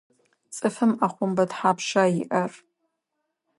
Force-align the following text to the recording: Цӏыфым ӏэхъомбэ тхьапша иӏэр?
Цӏыфым 0.55 0.91
ӏэхъомбэ 0.99 1.43
тхьапша 1.49 2.03
иӏэр? 2.21 2.51